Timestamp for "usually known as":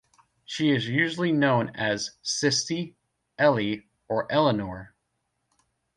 0.87-2.17